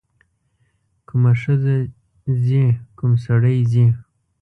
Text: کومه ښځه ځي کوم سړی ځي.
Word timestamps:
کومه 1.07 1.31
ښځه 1.41 1.75
ځي 2.45 2.63
کوم 2.97 3.11
سړی 3.25 3.57
ځي. 3.71 3.87